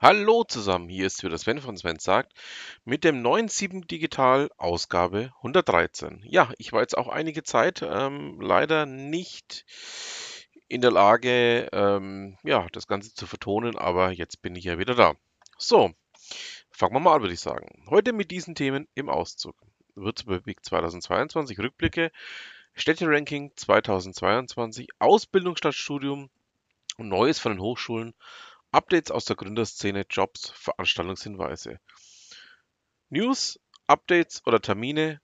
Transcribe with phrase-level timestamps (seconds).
[0.00, 2.32] Hallo zusammen, hier ist wieder Sven von Sven sagt
[2.86, 6.22] mit dem neuen 7 Digital Ausgabe 113.
[6.24, 9.66] Ja, ich war jetzt auch einige Zeit ähm, leider nicht
[10.68, 14.94] in der Lage, ähm, ja, das Ganze zu vertonen, aber jetzt bin ich ja wieder
[14.94, 15.16] da.
[15.58, 15.90] So,
[16.70, 17.84] fangen wir mal an, würde ich sagen.
[17.90, 19.54] Heute mit diesen Themen im Auszug.
[20.00, 22.10] Würzburg 2022 Rückblicke,
[22.74, 26.30] Städteranking 2022, Ausbildung statt Studium,
[26.96, 28.14] Neues von den Hochschulen.
[28.70, 31.80] Updates aus der Gründerszene, Jobs, Veranstaltungshinweise.
[33.08, 35.22] News, Updates oder Termine?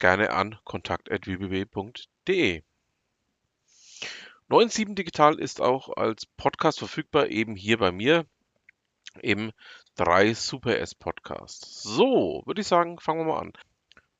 [0.00, 2.62] Gerne an kontakt.wbb.de.
[4.48, 8.26] 97 Digital ist auch als Podcast verfügbar, eben hier bei mir
[9.22, 9.52] im
[9.94, 11.64] 3 Super S Podcast.
[11.84, 13.52] So, würde ich sagen, fangen wir mal an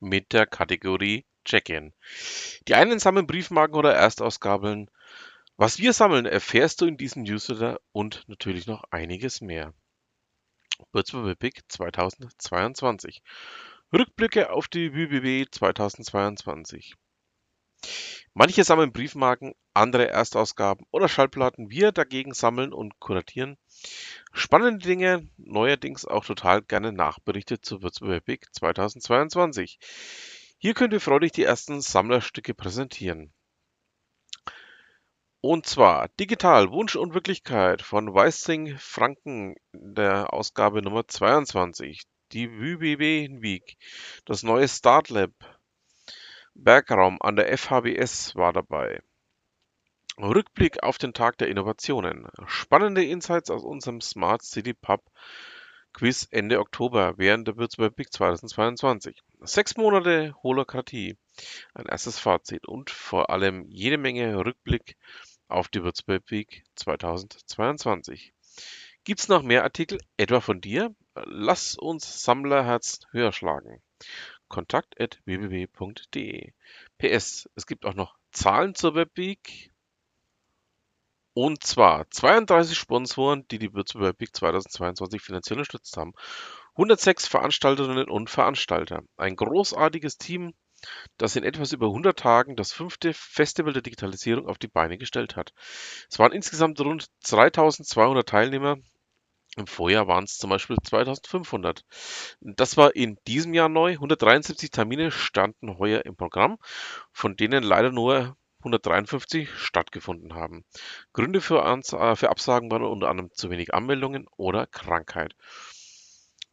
[0.01, 1.93] mit der Kategorie Check-in.
[2.67, 4.89] Die einen sammeln Briefmarken oder Erstausgaben
[5.61, 9.75] was wir sammeln, erfährst du in diesem Newsletter und natürlich noch einiges mehr.
[10.91, 13.21] Würzburg Big 2022.
[13.93, 16.95] Rückblicke auf die BBB 2022.
[18.33, 21.69] Manche sammeln Briefmarken, andere Erstausgaben oder Schallplatten.
[21.69, 23.57] Wir dagegen sammeln und kuratieren
[24.33, 29.79] spannende Dinge, neuerdings auch total gerne Nachberichte zu Würzburg Big 2022.
[30.57, 33.33] Hier könnt ihr freudig die ersten Sammlerstücke präsentieren.
[35.41, 42.03] Und zwar Digital, Wunsch und Wirklichkeit von Weissing Franken der Ausgabe Nummer 22.
[42.31, 43.75] Die WBB Week,
[44.23, 45.31] das neue Startlab,
[46.53, 49.01] Bergraum an der FHBS war dabei.
[50.17, 52.27] Rückblick auf den Tag der Innovationen.
[52.45, 55.03] Spannende Insights aus unserem Smart City Pub
[55.93, 59.21] Quiz Ende Oktober während der Würzburg Big 2022.
[59.41, 61.17] Sechs Monate Holokratie.
[61.73, 64.95] Ein erstes Fazit und vor allem jede Menge Rückblick
[65.49, 68.33] auf die Würzburg Week 2022.
[69.03, 70.95] Gibt's noch mehr Artikel, etwa von dir?
[71.15, 73.81] Lass uns Sammlerherz höher schlagen.
[74.51, 76.51] Kontakt at www.de.
[76.99, 79.71] PS, es gibt auch noch Zahlen zur Webweek.
[81.33, 86.13] Und zwar 32 Sponsoren, die die Würzburg Webweek 2022 finanziell unterstützt haben.
[86.73, 89.03] 106 Veranstalterinnen und Veranstalter.
[89.15, 90.53] Ein großartiges Team,
[91.17, 95.37] das in etwas über 100 Tagen das fünfte Festival der Digitalisierung auf die Beine gestellt
[95.37, 95.53] hat.
[96.09, 98.77] Es waren insgesamt rund 3200 Teilnehmer.
[99.57, 101.83] Im Vorjahr waren es zum Beispiel 2500.
[102.39, 103.91] Das war in diesem Jahr neu.
[103.93, 106.57] 173 Termine standen heuer im Programm,
[107.11, 110.63] von denen leider nur 153 stattgefunden haben.
[111.13, 115.35] Gründe für, äh, für Absagen waren unter anderem zu wenig Anmeldungen oder Krankheit.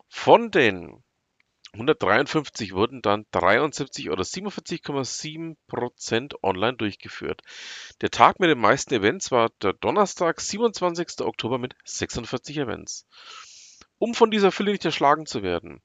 [0.08, 1.04] Von den
[1.78, 7.42] 153 wurden dann 73 oder 47,7% online durchgeführt.
[8.00, 11.20] Der Tag mit den meisten Events war der Donnerstag, 27.
[11.20, 13.06] Oktober mit 46 Events.
[13.98, 15.80] Um von dieser Fülle nicht erschlagen zu werden,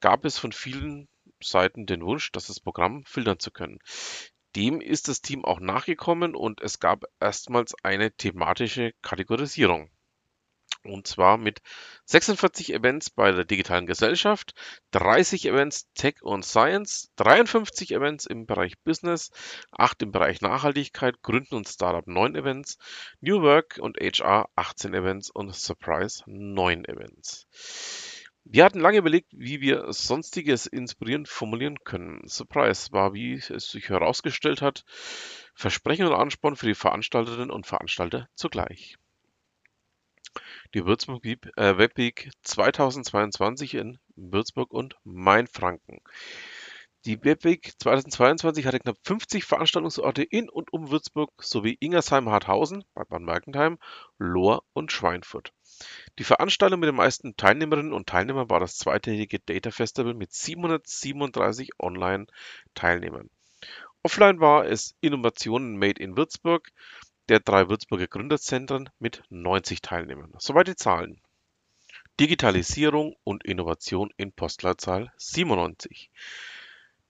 [0.00, 1.08] gab es von vielen
[1.42, 3.80] Seiten den Wunsch, das Programm filtern zu können.
[4.54, 9.90] Dem ist das Team auch nachgekommen und es gab erstmals eine thematische Kategorisierung.
[10.84, 11.60] Und zwar mit
[12.06, 14.54] 46 Events bei der Digitalen Gesellschaft,
[14.90, 19.30] 30 Events Tech und Science, 53 Events im Bereich Business,
[19.70, 22.78] 8 im Bereich Nachhaltigkeit, Gründen und Startup 9 Events,
[23.20, 27.46] New Work und HR 18 Events und Surprise 9 Events.
[28.44, 32.26] Wir hatten lange überlegt, wie wir Sonstiges inspirierend formulieren können.
[32.26, 34.84] Surprise war, wie es sich herausgestellt hat,
[35.54, 38.98] Versprechen und Ansporn für die Veranstalterinnen und Veranstalter zugleich
[40.74, 46.00] die Würzburg äh, Webweek 2022 in Würzburg und Mainfranken.
[47.04, 53.22] Die Webweek 2022 hatte knapp 50 Veranstaltungsorte in und um Würzburg sowie Ingersheim-Harthausen bei Bad
[53.22, 53.78] Mergentheim,
[54.18, 55.52] Lohr und Schweinfurt.
[56.20, 61.70] Die Veranstaltung mit den meisten Teilnehmerinnen und Teilnehmern war das zweitägige Data Festival mit 737
[61.80, 63.30] Online-Teilnehmern.
[64.04, 66.70] Offline war es Innovationen Made in Würzburg,
[67.28, 70.32] der drei Würzburger Gründerzentren mit 90 Teilnehmern.
[70.38, 71.20] Soweit die Zahlen.
[72.20, 76.10] Digitalisierung und Innovation in Postleitzahl 97.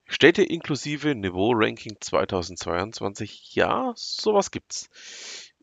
[0.06, 3.54] Städte inklusive Niveau-Ranking 2022.
[3.54, 4.90] Ja, sowas gibt's.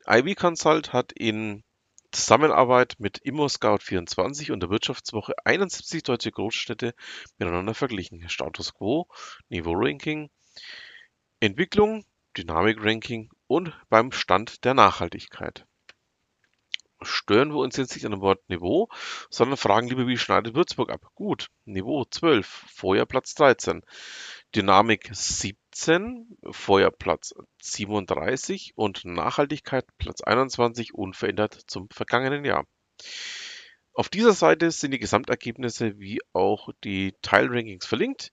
[0.07, 1.63] IB Consult hat in
[2.11, 6.95] Zusammenarbeit mit ImmoScout24 und der Wirtschaftswoche 71 deutsche Großstädte
[7.37, 8.27] miteinander verglichen.
[8.27, 9.07] Status quo,
[9.49, 10.29] Niveau-Ranking,
[11.39, 12.03] Entwicklung,
[12.35, 15.65] Dynamik-Ranking und beim Stand der Nachhaltigkeit.
[17.01, 18.89] Stören wir uns jetzt nicht an dem Wort Niveau,
[19.29, 21.09] sondern fragen lieber, wie schneidet Würzburg ab?
[21.15, 23.81] Gut, Niveau 12, vorher Platz 13.
[24.55, 32.65] Dynamik 17, Feuer Platz 37 und Nachhaltigkeit Platz 21 unverändert zum vergangenen Jahr.
[33.93, 38.31] Auf dieser Seite sind die Gesamtergebnisse wie auch die Teilrankings verlinkt.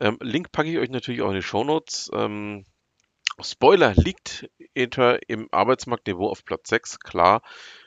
[0.00, 2.10] Ähm, Link packe ich euch natürlich auch in die Shownotes.
[2.12, 2.66] Ähm,
[3.42, 7.00] Spoiler liegt Inter im Arbeitsmarktniveau auf Platz 6.
[7.00, 7.42] Klar,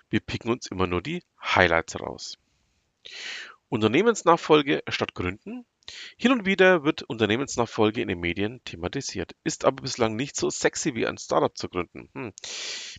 [0.10, 2.38] wir picken uns immer nur die Highlights raus.
[3.70, 5.66] Unternehmensnachfolge statt Gründen.
[6.18, 10.96] Hin und wieder wird Unternehmensnachfolge in den Medien thematisiert, ist aber bislang nicht so sexy
[10.96, 12.10] wie ein Startup zu gründen.
[12.14, 12.34] Hm.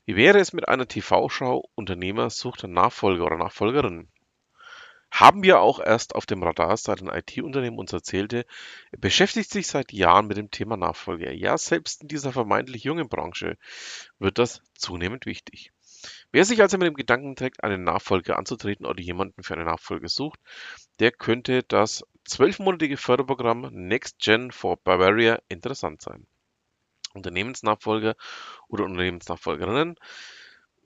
[0.06, 4.08] Wie wäre es mit einer TV-Show Unternehmer sucht Nachfolger oder Nachfolgerin?
[5.10, 8.46] Haben wir auch erst auf dem Radar, seit ein IT-Unternehmen uns erzählte,
[8.92, 11.32] er beschäftigt sich seit Jahren mit dem Thema Nachfolge.
[11.32, 13.56] Ja, selbst in dieser vermeintlich jungen Branche
[14.18, 15.72] wird das zunehmend wichtig.
[16.30, 20.08] Wer sich also mit dem Gedanken trägt, eine Nachfolge anzutreten oder jemanden für eine Nachfolge
[20.08, 20.38] sucht,
[21.00, 26.26] der könnte das zwölfmonatige Förderprogramm Next Gen for Bavaria interessant sein.
[27.14, 28.14] Unternehmensnachfolger
[28.68, 29.96] oder Unternehmensnachfolgerinnen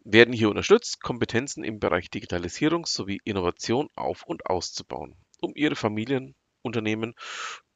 [0.05, 7.15] werden hier unterstützt, Kompetenzen im Bereich Digitalisierung sowie Innovation auf- und auszubauen, um ihre Familienunternehmen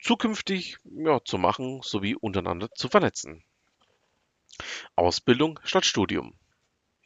[0.01, 3.45] zukünftig ja, zu machen sowie untereinander zu vernetzen.
[4.95, 6.35] Ausbildung statt Studium.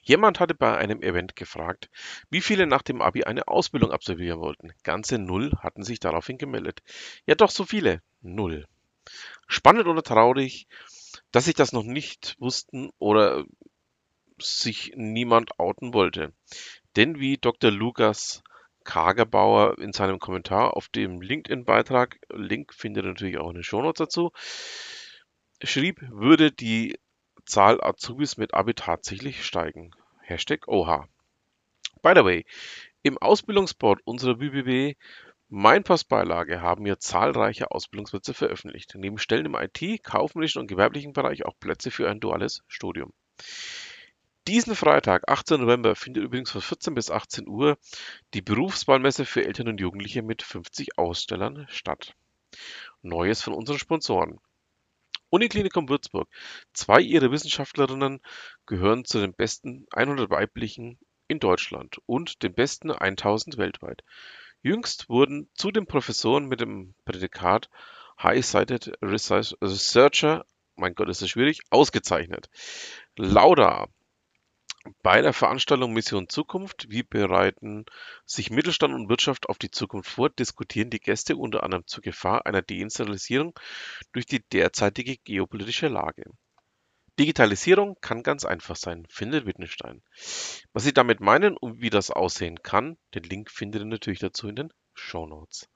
[0.03, 1.91] Jemand hatte bei einem Event gefragt,
[2.31, 4.73] wie viele nach dem Abi eine Ausbildung absolvieren wollten.
[4.83, 6.81] Ganze null hatten sich daraufhin gemeldet.
[7.27, 8.03] Ja, doch so viele.
[8.23, 8.67] Null.
[9.47, 10.67] Spannend oder traurig,
[11.33, 13.45] dass sich das noch nicht wussten oder
[14.43, 16.33] sich niemand outen wollte.
[16.97, 17.71] Denn wie Dr.
[17.71, 18.43] Lukas
[18.85, 23.99] Kagerbauer in seinem Kommentar auf dem LinkedIn-Beitrag, Link findet ihr natürlich auch in den Shownotes
[23.99, 24.33] dazu,
[25.63, 26.99] schrieb, würde die
[27.45, 29.91] Zahl Azubis mit Abi tatsächlich steigen.
[30.23, 31.09] Hashtag Oha.
[32.03, 32.47] By the way,
[33.03, 34.97] im Ausbildungsboard unserer BBB
[35.49, 38.95] Meinpass-Beilage haben wir zahlreiche Ausbildungsplätze veröffentlicht.
[38.95, 43.13] Neben Stellen im IT, kaufmännischen und gewerblichen Bereich auch Plätze für ein duales Studium.
[44.49, 45.61] Diesen Freitag, 18.
[45.61, 47.79] November, findet übrigens von 14 bis 18 Uhr
[48.33, 52.15] die Berufswahlmesse für Eltern und Jugendliche mit 50 Ausstellern statt.
[53.03, 54.41] Neues von unseren Sponsoren.
[55.29, 56.29] Uniklinikum Würzburg.
[56.73, 58.21] Zwei ihrer Wissenschaftlerinnen
[58.67, 60.99] gehören zu den besten 100 weiblichen
[61.29, 64.03] in Deutschland und den besten 1000 weltweit.
[64.63, 67.71] Jüngst wurden zudem Professoren mit dem Prädikat
[68.23, 70.45] High-Cited Researcher,
[70.77, 72.51] mein Gott, ist das schwierig, ausgezeichnet.
[73.17, 73.87] Lauda
[75.03, 77.85] bei der Veranstaltung Mission Zukunft Wie bereiten
[78.25, 82.47] sich Mittelstand und Wirtschaft auf die Zukunft vor, diskutieren die Gäste unter anderem zur Gefahr
[82.47, 83.59] einer Deindustrialisierung
[84.13, 86.31] durch die derzeitige geopolitische Lage.
[87.19, 90.03] Digitalisierung kann ganz einfach sein, findet Wittgenstein.
[90.73, 94.49] Was sie damit meinen und wie das aussehen kann, den Link findet ihr natürlich dazu
[94.49, 95.69] in den Show Notes.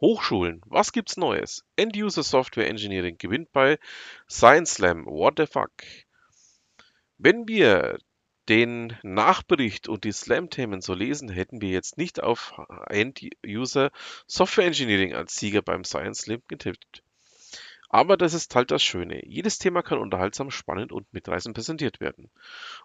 [0.00, 1.64] Hochschulen, was gibt's Neues?
[1.76, 3.78] End-User Software Engineering gewinnt bei
[4.28, 5.06] Science Slam.
[5.06, 5.70] What the fuck?
[7.18, 7.98] Wenn wir
[8.50, 12.52] den Nachbericht und die Slam-Themen so lesen, hätten wir jetzt nicht auf
[12.88, 13.92] End-User
[14.26, 17.04] Software Engineering als Sieger beim Science Slam getippt.
[17.88, 19.24] Aber das ist halt das Schöne.
[19.24, 22.28] Jedes Thema kann unterhaltsam, spannend und mitreißend präsentiert werden.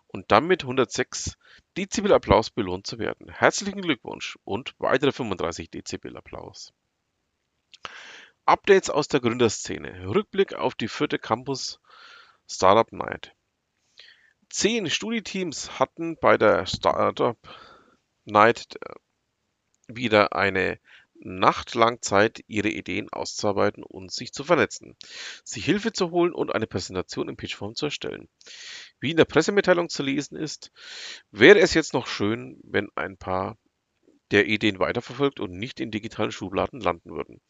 [0.08, 1.36] Und dann mit 106
[1.78, 3.30] Dezibel Applaus belohnt zu werden.
[3.30, 6.74] Herzlichen Glückwunsch und weitere 35 Dezibel Applaus.
[8.46, 10.10] Updates aus der Gründerszene.
[10.10, 11.80] Rückblick auf die vierte Campus
[12.48, 13.36] Startup Night.
[14.58, 17.38] Zehn Studieteams hatten bei der Startup
[18.24, 18.96] Night äh,
[19.90, 20.80] wieder eine
[21.16, 24.96] Nacht lang Zeit, ihre Ideen auszuarbeiten und sich zu vernetzen,
[25.44, 28.30] sich Hilfe zu holen und eine Präsentation in Pitchform zu erstellen.
[29.02, 30.72] Wie in der Pressemitteilung zu lesen ist,
[31.32, 33.58] wäre es jetzt noch schön, wenn ein paar
[34.32, 37.42] der Ideen weiterverfolgt und nicht in digitalen Schubladen landen würden.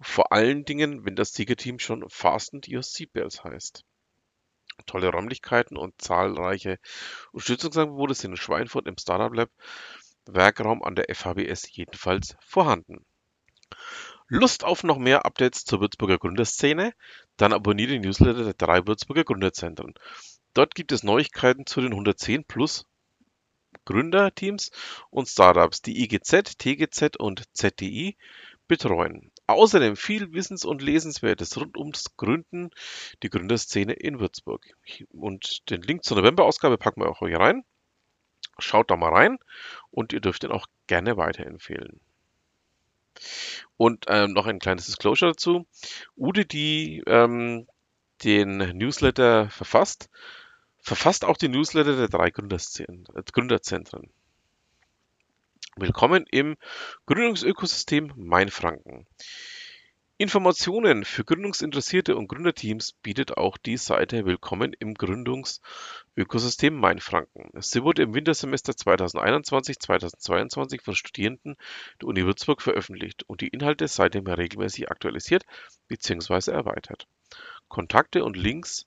[0.00, 3.84] Vor allen Dingen, wenn das Siegerteam schon Fasten Your Seatbelts heißt
[4.86, 6.78] tolle Räumlichkeiten und zahlreiche
[7.32, 9.50] Unterstützungsangebote sind in Schweinfurt im Startup Lab
[10.26, 13.04] Werkraum an der FHBS jedenfalls vorhanden.
[14.28, 16.94] Lust auf noch mehr Updates zur Würzburger Gründerszene?
[17.36, 19.94] Dann abonniere den Newsletter der drei Würzburger Gründerzentren.
[20.54, 22.86] Dort gibt es Neuigkeiten zu den 110 plus
[23.84, 24.70] Gründerteams
[25.10, 28.16] und Startups, die IGZ, TGZ und ZDI
[28.68, 29.32] betreuen.
[29.52, 32.70] Außerdem viel Wissens und Lesenswertes rund ums Gründen,
[33.22, 34.64] die Gründerszene in Würzburg.
[35.10, 37.64] Und den Link zur November-Ausgabe packen wir auch hier rein.
[38.58, 39.38] Schaut da mal rein
[39.90, 42.00] und ihr dürft ihn auch gerne weiterempfehlen.
[43.76, 45.66] Und ähm, noch ein kleines Disclosure dazu.
[46.16, 47.66] Ude, die ähm,
[48.24, 50.10] den Newsletter verfasst,
[50.78, 54.10] verfasst auch den Newsletter der drei Gründerzentren.
[55.80, 56.56] Willkommen im
[57.06, 59.06] Gründungsökosystem Mainfranken.
[60.18, 67.50] Informationen für Gründungsinteressierte und Gründerteams bietet auch die Seite Willkommen im Gründungsökosystem Mainfranken.
[67.62, 71.56] Sie wurde im Wintersemester 2021/2022 von Studierenden
[72.02, 75.44] der Uni Würzburg veröffentlicht und die Inhalte seitdem regelmäßig aktualisiert
[75.88, 76.50] bzw.
[76.50, 77.06] erweitert.
[77.68, 78.86] Kontakte und Links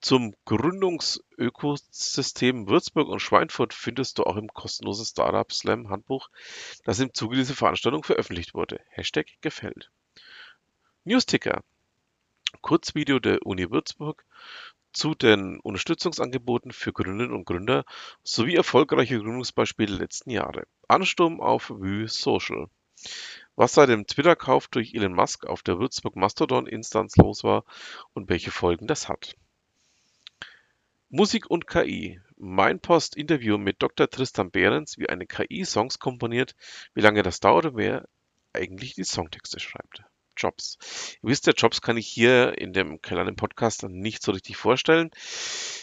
[0.00, 6.30] zum Gründungsökosystem Würzburg und Schweinfurt findest du auch im kostenlosen Startup Slam Handbuch,
[6.84, 8.80] das im Zuge dieser Veranstaltung veröffentlicht wurde.
[8.88, 9.90] Hashtag gefällt.
[11.04, 11.62] Newsticker.
[12.62, 14.24] Kurzvideo der Uni Würzburg
[14.92, 17.84] zu den Unterstützungsangeboten für Gründerinnen und Gründer
[18.22, 20.66] sowie erfolgreiche Gründungsbeispiele der letzten Jahre.
[20.88, 22.66] Ansturm auf Vue Social.
[23.54, 27.64] Was seit dem Twitter-Kauf durch Elon Musk auf der Würzburg Mastodon-Instanz los war
[28.14, 29.36] und welche Folgen das hat.
[31.12, 32.20] Musik und KI.
[32.36, 34.08] Mein Post-Interview mit Dr.
[34.08, 36.54] Tristan Behrens, wie eine KI Songs komponiert,
[36.94, 38.08] wie lange das dauert und wer
[38.52, 40.04] eigentlich die Songtexte schreibt.
[40.36, 40.78] Jobs.
[41.20, 45.10] Ihr wisst ja, Jobs kann ich hier in dem kleinen Podcast nicht so richtig vorstellen.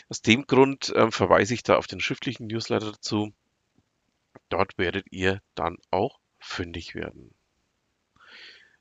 [0.08, 3.34] Aus dem Grund ähm, verweise ich da auf den schriftlichen Newsletter dazu.
[4.48, 7.34] Dort werdet ihr dann auch fündig werden.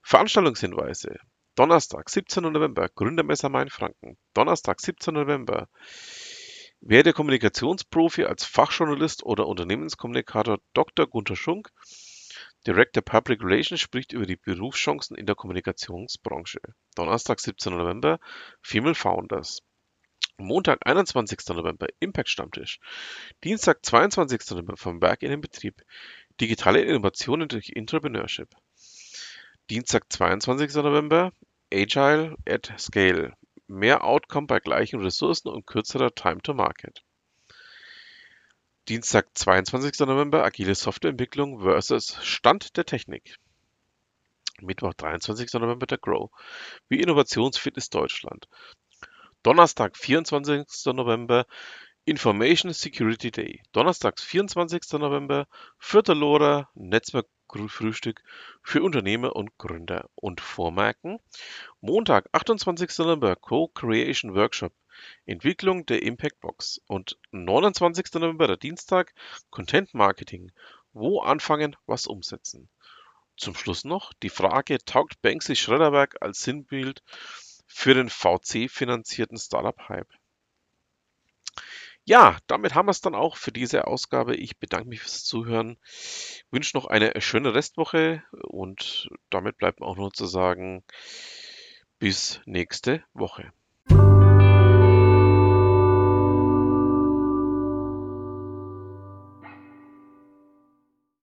[0.01, 1.19] Veranstaltungshinweise.
[1.57, 2.45] Donnerstag, 17.
[2.45, 4.19] November, Gründermesser Mainfranken.
[4.35, 5.15] Donnerstag, 17.
[5.15, 5.69] November,
[6.81, 11.07] Werde Kommunikationsprofi als Fachjournalist oder Unternehmenskommunikator Dr.
[11.07, 11.71] Gunter Schunk,
[12.67, 16.61] Director Public Relations, spricht über die Berufschancen in der Kommunikationsbranche.
[16.95, 17.73] Donnerstag, 17.
[17.73, 18.19] November,
[18.61, 19.63] Female Founders.
[20.39, 21.39] Montag, 21.
[21.49, 22.79] November, Impact Stammtisch.
[23.43, 24.51] Dienstag, 22.
[24.51, 25.83] November, vom Werk in den Betrieb.
[26.41, 28.55] Digitale Innovationen durch Entrepreneurship.
[29.71, 30.75] Dienstag, 22.
[30.75, 31.33] November,
[31.73, 33.35] Agile at Scale.
[33.69, 37.03] Mehr Outcome bei gleichen Ressourcen und kürzerer Time to Market.
[38.89, 39.99] Dienstag, 22.
[40.07, 43.37] November, agile Softwareentwicklung versus Stand der Technik.
[44.61, 45.53] Mittwoch, 23.
[45.55, 46.31] November, der Grow.
[46.89, 48.47] Wie innovationsfit ist Deutschland?
[49.43, 50.67] Donnerstag, 24.
[50.95, 51.47] November,
[52.05, 53.63] Information Security Day.
[53.73, 54.93] Donnerstag, 24.
[54.93, 55.49] November,
[55.81, 57.27] vierter LoRa, Netzwerk
[57.69, 58.23] Frühstück
[58.63, 61.19] für Unternehmer und Gründer und Vormerken.
[61.81, 62.99] Montag, 28.
[62.99, 64.73] November, Co-Creation Workshop,
[65.27, 66.81] Entwicklung der Impact Box.
[66.87, 68.15] Und 29.
[68.15, 69.15] November, der Dienstag,
[69.51, 70.53] Content Marketing.
[70.93, 72.69] Wo anfangen, was umsetzen.
[73.37, 77.03] Zum Schluss noch die Frage, taugt Banksy Schredderwerk als Sinnbild
[77.67, 80.09] für den VC-finanzierten Startup-Hype?
[82.09, 84.37] Ja, damit haben wir es dann auch für diese Ausgabe.
[84.37, 85.77] Ich bedanke mich fürs Zuhören,
[86.53, 90.85] wünsche noch eine schöne Restwoche und damit bleibt mir auch nur zu sagen,
[91.99, 93.53] bis nächste Woche.